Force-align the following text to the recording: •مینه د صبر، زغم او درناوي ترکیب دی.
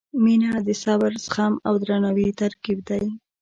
•مینه 0.23 0.51
د 0.67 0.69
صبر، 0.83 1.11
زغم 1.25 1.53
او 1.67 1.73
درناوي 1.83 2.29
ترکیب 2.41 2.79
دی. 2.89 3.03